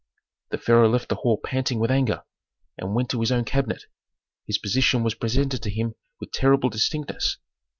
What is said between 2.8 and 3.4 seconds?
went to his